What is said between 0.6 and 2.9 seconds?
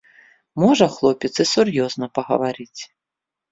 Можа хлопец і сур'ёзна пагаварыць.